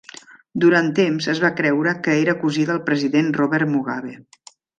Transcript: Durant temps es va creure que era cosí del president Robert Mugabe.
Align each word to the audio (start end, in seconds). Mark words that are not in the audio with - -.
Durant 0.61 0.87
temps 0.99 1.27
es 1.33 1.41
va 1.43 1.51
creure 1.59 1.93
que 2.07 2.15
era 2.23 2.35
cosí 2.45 2.65
del 2.71 2.81
president 2.89 3.31
Robert 3.39 3.73
Mugabe. 3.77 4.17